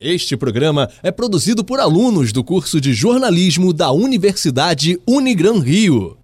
[0.00, 6.16] Este programa é produzido por alunos do curso de jornalismo da Universidade Unigran Rio.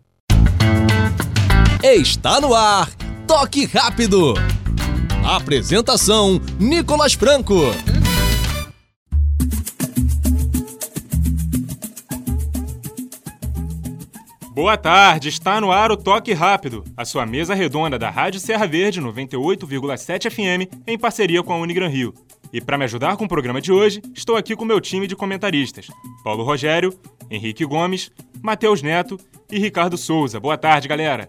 [1.83, 2.89] Está no ar,
[3.27, 4.35] Toque Rápido.
[5.25, 7.63] Apresentação: Nicolas Franco.
[14.55, 18.69] Boa tarde, está no ar o Toque Rápido, a sua mesa redonda da Rádio Serra
[18.69, 22.15] Verde 98,7 FM em parceria com a Unigran Rio.
[22.55, 25.17] E para me ajudar com o programa de hoje, estou aqui com meu time de
[25.17, 25.89] comentaristas:
[26.23, 26.97] Paulo Rogério,
[27.29, 29.19] Henrique Gomes, Matheus Neto
[29.51, 30.39] e Ricardo Souza.
[30.39, 31.29] Boa tarde, galera.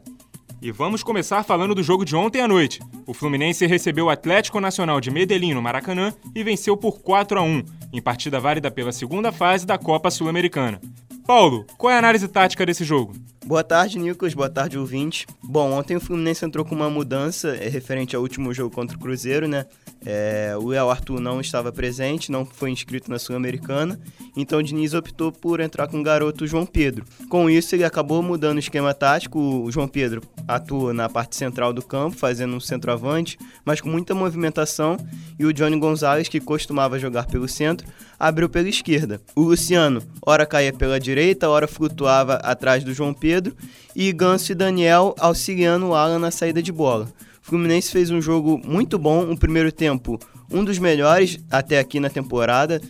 [0.61, 2.79] E vamos começar falando do jogo de ontem à noite.
[3.07, 7.41] O Fluminense recebeu o Atlético Nacional de Medellín no Maracanã e venceu por 4 a
[7.41, 10.79] 1, em partida válida pela segunda fase da Copa Sul-Americana.
[11.26, 13.13] Paulo, qual é a análise tática desse jogo?
[13.43, 14.35] Boa tarde, Nicolas.
[14.35, 15.26] Boa tarde, ouvinte.
[15.43, 18.99] Bom, ontem o Fluminense entrou com uma mudança é, referente ao último jogo contra o
[18.99, 19.65] Cruzeiro, né?
[20.05, 23.99] É, o El Arthur não estava presente, não foi inscrito na Sul-Americana,
[24.37, 27.03] então o Diniz optou por entrar com o garoto João Pedro.
[27.27, 29.39] Com isso, ele acabou mudando o esquema tático.
[29.39, 34.13] O João Pedro atua na parte central do campo, fazendo um centroavante, mas com muita
[34.13, 34.97] movimentação,
[35.39, 37.87] e o Johnny Gonzalez, que costumava jogar pelo centro,
[38.19, 39.19] abriu pela esquerda.
[39.35, 43.55] O Luciano, ora caía pela direita, ora flutuava atrás do João Pedro,
[43.95, 47.07] e Ganso e Daniel auxiliando o Alan na saída de bola.
[47.46, 50.20] O Fluminense fez um jogo muito bom, um primeiro tempo
[50.51, 52.82] um dos melhores até aqui na temporada.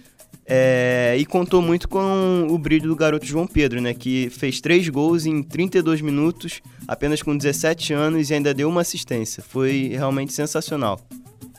[0.47, 3.93] É, e contou muito com o brilho do garoto João Pedro, né?
[3.93, 8.79] Que fez três gols em 32 minutos, apenas com 17 anos, e ainda deu uma
[8.79, 9.43] assistência.
[9.45, 11.01] Foi realmente sensacional.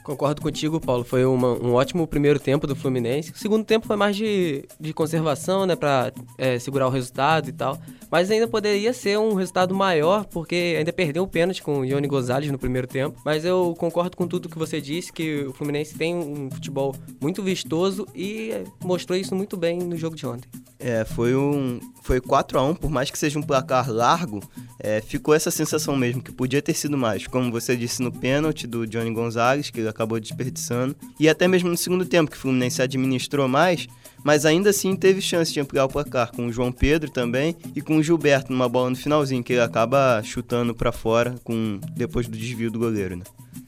[0.07, 1.03] Concordo contigo, Paulo.
[1.03, 3.33] Foi uma, um ótimo primeiro tempo do Fluminense.
[3.33, 5.75] O segundo tempo foi mais de, de conservação, né?
[5.75, 7.77] Pra é, segurar o resultado e tal.
[8.09, 12.07] Mas ainda poderia ser um resultado maior, porque ainda perdeu o pênalti com o Ione
[12.07, 13.21] Gonzalez no primeiro tempo.
[13.25, 17.43] Mas eu concordo com tudo que você disse, que o Fluminense tem um futebol muito
[17.43, 18.53] vistoso e
[18.85, 20.49] mostrou isso muito bem no jogo de ontem.
[20.79, 24.41] É, foi um foi 4 a 1 por mais que seja um placar largo,
[24.79, 28.65] é, ficou essa sensação mesmo que podia ter sido mais, como você disse no pênalti
[28.65, 32.41] do Johnny Gonzalez, que ele acabou desperdiçando, e até mesmo no segundo tempo que o
[32.41, 33.89] Fluminense administrou mais,
[34.23, 37.83] mas ainda assim teve chance de ampliar o placar com o João Pedro também e
[37.83, 42.29] com o Gilberto numa bola no finalzinho que ele acaba chutando para fora com depois
[42.29, 43.25] do desvio do goleiro, né?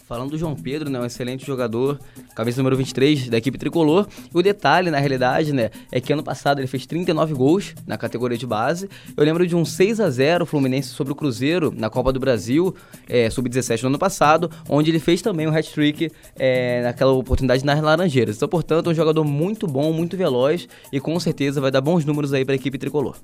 [0.08, 2.00] Falando do João Pedro, né, um excelente jogador,
[2.34, 4.08] cabeça número 23 da equipe tricolor.
[4.34, 7.98] E o detalhe, na realidade, né, é que ano passado ele fez 39 gols na
[7.98, 8.88] categoria de base.
[9.14, 12.74] Eu lembro de um 6 a 0 Fluminense sobre o Cruzeiro na Copa do Brasil,
[13.06, 17.78] é, sub-17 no ano passado, onde ele fez também um hat-trick é, naquela oportunidade nas
[17.78, 18.36] Laranjeiras.
[18.36, 22.06] Então, portanto, é um jogador muito bom, muito veloz e com certeza vai dar bons
[22.06, 23.14] números aí para a equipe tricolor.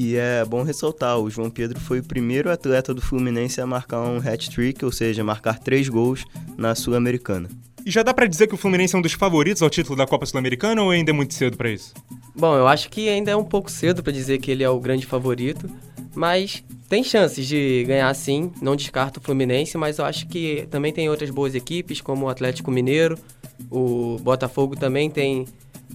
[0.00, 4.00] E é bom ressaltar, o João Pedro foi o primeiro atleta do Fluminense a marcar
[4.00, 6.24] um hat-trick, ou seja, marcar três gols
[6.56, 7.48] na Sul-Americana.
[7.84, 10.06] E já dá para dizer que o Fluminense é um dos favoritos ao título da
[10.06, 11.94] Copa Sul-Americana ou ainda é muito cedo para isso?
[12.32, 14.78] Bom, eu acho que ainda é um pouco cedo para dizer que ele é o
[14.78, 15.68] grande favorito,
[16.14, 18.52] mas tem chances de ganhar sim.
[18.62, 22.28] Não descarto o Fluminense, mas eu acho que também tem outras boas equipes, como o
[22.28, 23.18] Atlético Mineiro,
[23.68, 25.44] o Botafogo também tem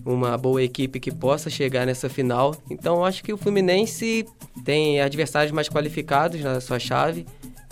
[0.06, 2.56] uma boa equipe que possa chegar nessa final.
[2.70, 4.26] Então acho que o Fluminense
[4.64, 7.26] tem adversários mais qualificados na sua chave.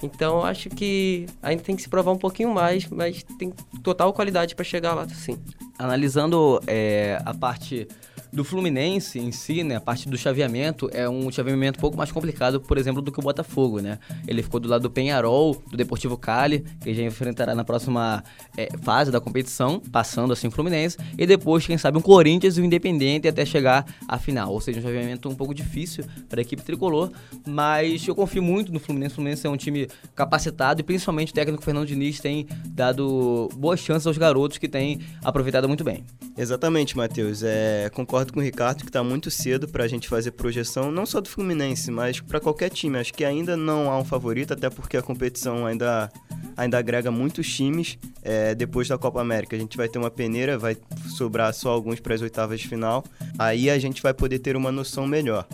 [0.04, 4.56] Então acho que ainda tem que se provar um pouquinho mais, mas tem total qualidade
[4.56, 5.38] para chegar lá, sim.
[5.78, 7.88] Analisando é, a parte
[8.32, 12.12] do Fluminense em si, né, a parte do chaveamento é um chaveamento um pouco mais
[12.12, 14.00] complicado, por exemplo, do que o Botafogo, né?
[14.28, 18.24] Ele ficou do lado do Penharol, do Deportivo Cali, que já enfrentará na próxima
[18.58, 22.62] é, fase da competição, passando assim o Fluminense, e depois, quem sabe, um Corinthians e
[22.62, 24.52] o Independente até chegar à final.
[24.54, 27.12] Ou seja, um chaveamento um pouco difícil para a equipe tricolor,
[27.46, 29.14] mas eu confio muito no Fluminense.
[29.14, 33.80] O Fluminense é um time capacitado e principalmente o técnico Fernando Diniz tem dado boas
[33.80, 36.06] chances aos garotos que têm aproveitado muito bem.
[36.38, 37.44] Exatamente, Matheus.
[37.44, 40.92] É, concordo concordo com o Ricardo que está muito cedo para a gente fazer projeção,
[40.92, 42.98] não só do Fluminense, mas para qualquer time.
[42.98, 46.12] Acho que ainda não há um favorito, até porque a competição ainda,
[46.56, 47.98] ainda agrega muitos times.
[48.22, 50.78] É, depois da Copa América, a gente vai ter uma peneira, vai
[51.18, 53.04] sobrar só alguns para as oitavas de final.
[53.40, 55.48] Aí a gente vai poder ter uma noção melhor.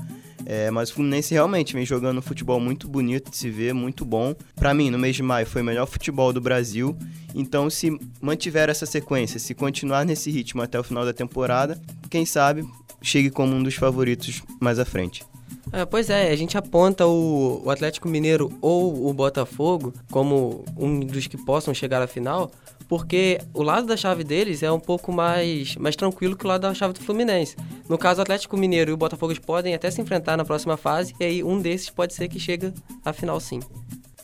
[0.50, 4.06] É, mas o Fluminense realmente vem jogando um futebol muito bonito de se ver, muito
[4.06, 4.34] bom.
[4.56, 6.98] Para mim, no mês de maio, foi o melhor futebol do Brasil.
[7.36, 11.78] Então, se mantiver essa sequência, se continuar nesse ritmo até o final da temporada,
[12.10, 12.66] quem sabe
[13.02, 15.22] chegue como um dos favoritos mais à frente.
[15.74, 21.02] É, pois é, a gente aponta o, o, Atlético Mineiro ou o Botafogo como um
[21.02, 22.50] dos que possam chegar à final,
[22.88, 26.62] porque o lado da chave deles é um pouco mais, mais tranquilo que o lado
[26.62, 27.56] da chave do Fluminense.
[27.88, 31.14] No caso, o Atlético Mineiro e o Botafogo podem até se enfrentar na próxima fase,
[31.20, 32.74] e aí um desses pode ser que chegue
[33.04, 33.60] à final sim.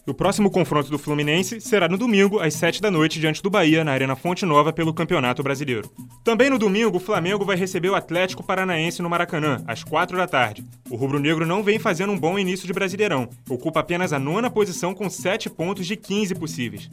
[0.05, 3.85] O próximo confronto do Fluminense será no domingo, às 7 da noite, diante do Bahia,
[3.85, 5.89] na Arena Fonte Nova, pelo Campeonato Brasileiro.
[6.25, 10.27] Também no domingo, o Flamengo vai receber o Atlético Paranaense no Maracanã, às 4 da
[10.27, 10.65] tarde.
[10.89, 13.29] O rubro-negro não vem fazendo um bom início de Brasileirão.
[13.49, 16.89] Ocupa apenas a nona posição com 7 pontos de 15 possíveis.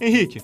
[0.00, 0.40] Henrique,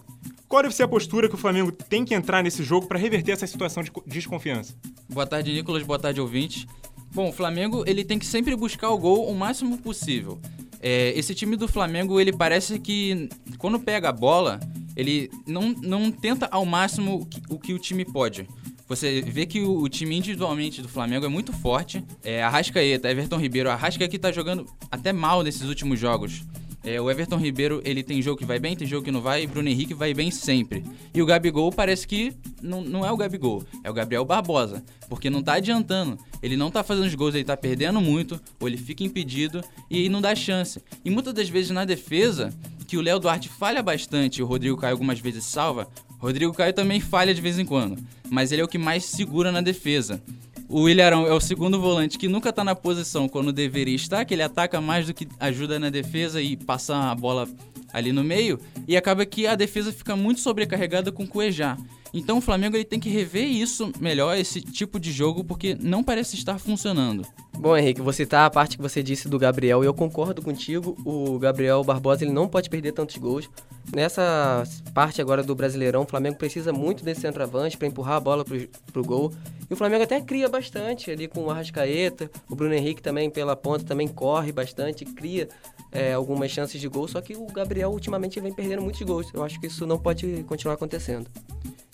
[0.51, 3.31] qual deve ser a postura que o Flamengo tem que entrar nesse jogo para reverter
[3.31, 4.75] essa situação de desconfiança?
[5.09, 5.85] Boa tarde, Nicolas.
[5.85, 6.67] Boa tarde, ouvintes.
[7.15, 10.41] Bom, o Flamengo ele tem que sempre buscar o gol o máximo possível.
[10.81, 14.59] É, esse time do Flamengo, ele parece que quando pega a bola,
[14.97, 18.49] ele não, não tenta ao máximo o que, o time pode.
[18.89, 22.05] Você vê que o, o, time individualmente do Flamengo é muito forte.
[22.25, 23.71] É, Arrascaeta, Everton Ribeiro.
[23.71, 26.43] Arrascaeta que tá jogando até mal nesses últimos jogos.
[26.83, 29.43] É, o Everton Ribeiro, ele tem jogo que vai bem, tem jogo que não vai,
[29.43, 30.83] e Bruno Henrique vai bem sempre.
[31.13, 32.33] E o Gabigol parece que
[32.63, 36.19] não, não é o Gabigol, é o Gabriel Barbosa, porque não tá adiantando.
[36.43, 40.09] Ele não tá fazendo os gols, ele tá perdendo muito, ou ele fica impedido e
[40.09, 40.83] não dá chance.
[41.05, 42.51] E muitas das vezes na defesa,
[42.89, 45.87] que o Léo Duarte falha bastante o Rodrigo Caio algumas vezes salva,
[46.19, 47.97] Rodrigo Caio também falha de vez em quando,
[48.31, 50.23] mas ele é o que mais segura na defesa.
[50.73, 54.33] O Ilharão é o segundo volante que nunca tá na posição quando deveria estar, que
[54.33, 57.49] ele ataca mais do que ajuda na defesa e passa a bola
[57.93, 58.57] ali no meio,
[58.87, 61.77] e acaba que a defesa fica muito sobrecarregada com o Cuejá.
[62.13, 66.03] Então o Flamengo ele tem que rever isso melhor, esse tipo de jogo, porque não
[66.03, 67.25] parece estar funcionando.
[67.59, 70.97] Bom, Henrique, vou citar a parte que você disse do Gabriel e eu concordo contigo.
[71.05, 73.51] O Gabriel Barbosa ele não pode perder tantos gols.
[73.95, 74.65] Nessa
[74.95, 78.67] parte agora do Brasileirão, o Flamengo precisa muito desse centroavante para empurrar a bola pro,
[78.93, 79.33] pro gol.
[79.69, 82.31] E o Flamengo até cria bastante ali com o Arrascaeta.
[82.49, 85.49] O Bruno Henrique também pela ponta também corre bastante, cria
[85.93, 87.07] é, algumas chances de gol.
[87.09, 89.29] Só que o Gabriel ultimamente vem perdendo muitos gols.
[89.35, 91.29] Eu acho que isso não pode continuar acontecendo.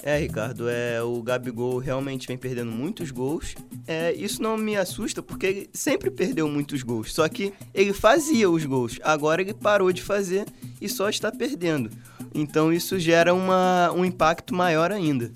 [0.07, 3.57] É, Ricardo, é, o Gabigol realmente vem perdendo muitos gols.
[3.89, 7.13] É, isso não me assusta porque ele sempre perdeu muitos gols.
[7.13, 9.01] Só que ele fazia os gols.
[9.03, 10.47] Agora ele parou de fazer
[10.81, 11.91] e só está perdendo.
[12.33, 15.33] Então isso gera uma, um impacto maior ainda.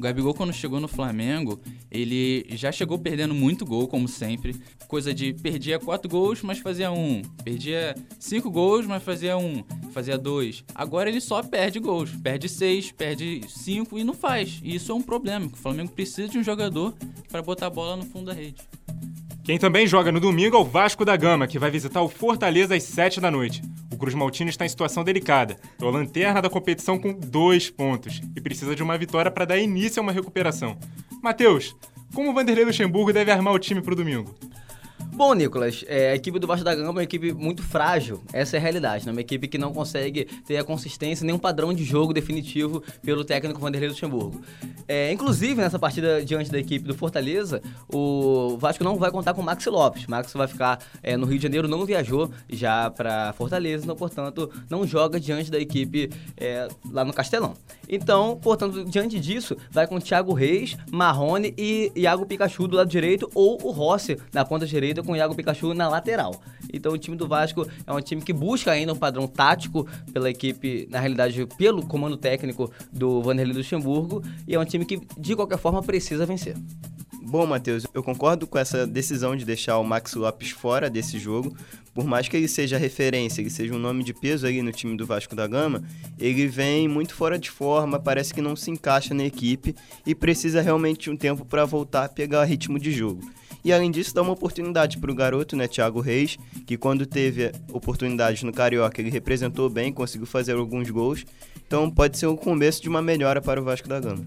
[0.00, 1.60] O Gabigol, quando chegou no Flamengo,
[1.90, 4.56] ele já chegou perdendo muito gol, como sempre.
[4.88, 7.20] Coisa de perdia quatro gols, mas fazia um.
[7.44, 9.62] Perdia cinco gols, mas fazia um.
[9.92, 10.64] Fazia dois.
[10.74, 12.12] Agora ele só perde gols.
[12.22, 14.58] Perde seis, perde cinco e não faz.
[14.64, 16.94] E isso é um problema, o Flamengo precisa de um jogador
[17.30, 18.56] para botar a bola no fundo da rede.
[19.44, 22.74] Quem também joga no domingo é o Vasco da Gama, que vai visitar o Fortaleza
[22.74, 23.60] às 7 da noite.
[24.00, 25.58] O Cruz Maltino está em situação delicada.
[25.78, 29.58] É a lanterna da competição com dois pontos e precisa de uma vitória para dar
[29.58, 30.78] início a uma recuperação.
[31.22, 31.76] Matheus,
[32.14, 34.34] como o Vanderlei Luxemburgo deve armar o time para o domingo?
[35.12, 38.56] Bom, Nicolas, é, a equipe do Vasco da Gama é uma equipe muito frágil, essa
[38.56, 39.12] é a realidade, né?
[39.12, 43.24] Uma equipe que não consegue ter a consistência nem um padrão de jogo definitivo pelo
[43.24, 44.40] técnico Vanderlei Luxemburgo.
[44.88, 47.60] É, inclusive, nessa partida diante da equipe do Fortaleza,
[47.92, 50.06] o Vasco não vai contar com o Maxi Lopes.
[50.06, 54.50] Max vai ficar é, no Rio de Janeiro, não viajou já para Fortaleza, então, portanto,
[54.70, 57.54] não joga diante da equipe é, lá no Castelão.
[57.88, 63.28] Então, portanto, diante disso, vai com Thiago Reis, Marrone e Iago Pikachu do lado direito
[63.34, 66.40] ou o Rossi na ponta direita com o Iago Pikachu na lateral.
[66.72, 70.30] Então o time do Vasco é um time que busca ainda um padrão tático pela
[70.30, 75.34] equipe, na realidade, pelo comando técnico do Vanderlei Luxemburgo, e é um time que, de
[75.34, 76.56] qualquer forma, precisa vencer.
[77.30, 81.56] Bom, Matheus, eu concordo com essa decisão de deixar o Max Lopes fora desse jogo.
[81.94, 84.96] Por mais que ele seja referência, ele seja um nome de peso ali no time
[84.96, 85.80] do Vasco da Gama,
[86.18, 90.60] ele vem muito fora de forma, parece que não se encaixa na equipe e precisa
[90.60, 93.22] realmente de um tempo para voltar a pegar ritmo de jogo.
[93.64, 97.52] E além disso, dá uma oportunidade para o garoto, né, Thiago Reis, que quando teve
[97.72, 101.24] oportunidade no Carioca, ele representou bem, conseguiu fazer alguns gols.
[101.64, 104.26] Então pode ser o começo de uma melhora para o Vasco da Gama.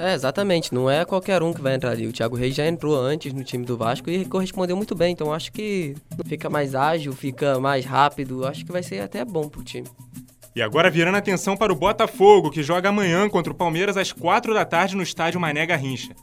[0.00, 0.72] É, exatamente.
[0.72, 2.06] Não é qualquer um que vai entrar ali.
[2.06, 5.12] O Thiago Reis já entrou antes no time do Vasco e correspondeu muito bem.
[5.12, 5.94] Então acho que
[6.26, 8.46] fica mais ágil, fica mais rápido.
[8.46, 9.86] Acho que vai ser até bom pro time.
[10.56, 14.54] E agora virando atenção para o Botafogo, que joga amanhã contra o Palmeiras às 4
[14.54, 16.14] da tarde no estádio Mané Garrincha.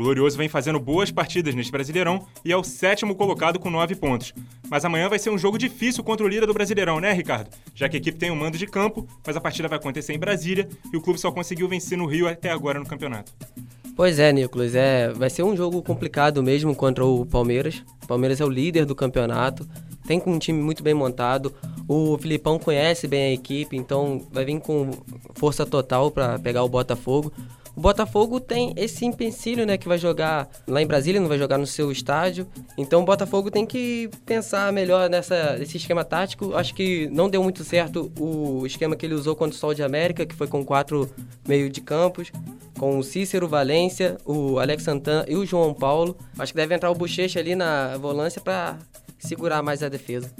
[0.00, 3.94] O Glorioso vem fazendo boas partidas neste Brasileirão e é o sétimo colocado com nove
[3.94, 4.32] pontos.
[4.70, 7.50] Mas amanhã vai ser um jogo difícil contra o líder do Brasileirão, né, Ricardo?
[7.74, 10.18] Já que a equipe tem um mando de campo, mas a partida vai acontecer em
[10.18, 13.30] Brasília e o clube só conseguiu vencer no Rio até agora no campeonato.
[13.94, 17.84] Pois é, Nicolas, é, vai ser um jogo complicado mesmo contra o Palmeiras.
[18.02, 19.68] O Palmeiras é o líder do campeonato,
[20.06, 21.54] tem um time muito bem montado.
[21.86, 24.92] O Filipão conhece bem a equipe, então vai vir com
[25.34, 27.30] força total para pegar o Botafogo.
[27.80, 31.56] O Botafogo tem esse empecilho, né, que vai jogar lá em Brasília, não vai jogar
[31.56, 32.46] no seu estádio.
[32.76, 36.54] Então o Botafogo tem que pensar melhor nessa, nesse esquema tático.
[36.54, 39.82] Acho que não deu muito certo o esquema que ele usou contra o Sol de
[39.82, 41.10] América, que foi com quatro
[41.48, 42.30] meio de campos,
[42.78, 46.14] com o Cícero Valência, o Alex Santana e o João Paulo.
[46.38, 48.76] Acho que deve entrar o Bochecha ali na volância para
[49.18, 50.30] segurar mais a defesa.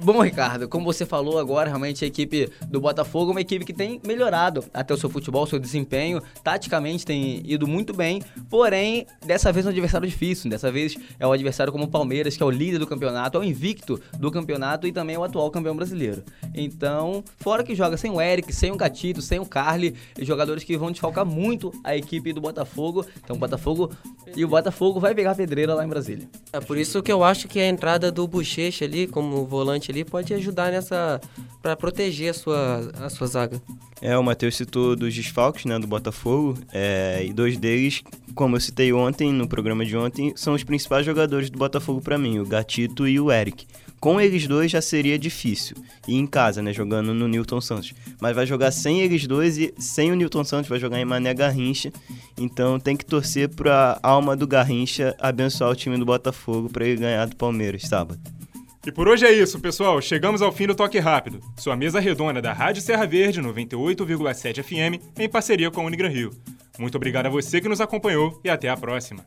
[0.00, 3.72] Bom, Ricardo, como você falou agora, realmente a equipe do Botafogo é uma equipe que
[3.72, 9.52] tem melhorado até o seu futebol, seu desempenho, taticamente tem ido muito bem, porém, dessa
[9.52, 12.46] vez é um adversário difícil, dessa vez é um adversário como o Palmeiras, que é
[12.46, 15.74] o líder do campeonato, é o invicto do campeonato e também é o atual campeão
[15.74, 16.22] brasileiro.
[16.54, 20.76] Então, fora que joga sem o Eric, sem o Gatito, sem o Carly, jogadores que
[20.76, 23.04] vão desfalcar muito a equipe do Botafogo.
[23.24, 23.90] Então, o Botafogo
[24.36, 26.28] e o Botafogo vai pegar pedreira lá em Brasília.
[26.52, 30.04] É por isso que eu acho que a entrada do Bochecha ali, como volante ali,
[30.04, 31.20] pode ajudar nessa
[31.62, 33.60] para proteger a sua, a sua zaga.
[34.00, 38.02] É, o Matheus citou dos desfalques né, do Botafogo, é, e dois deles,
[38.34, 42.16] como eu citei ontem, no programa de ontem, são os principais jogadores do Botafogo para
[42.16, 43.66] mim, o Gatito e o Eric.
[44.00, 45.76] Com eles dois já seria difícil.
[46.06, 46.72] E em casa, né?
[46.72, 47.92] Jogando no Newton Santos.
[48.20, 51.34] Mas vai jogar sem eles dois e sem o Newton Santos, vai jogar em Mané
[51.34, 51.92] Garrincha.
[52.36, 57.00] Então tem que torcer pra alma do Garrincha abençoar o time do Botafogo para ele
[57.00, 58.20] ganhar do Palmeiras sábado.
[58.88, 60.00] E por hoje é isso, pessoal.
[60.00, 65.04] Chegamos ao fim do Toque Rápido, sua mesa redonda da Rádio Serra Verde 98,7 FM,
[65.18, 66.30] em parceria com a Unigran Rio.
[66.78, 69.26] Muito obrigado a você que nos acompanhou e até a próxima.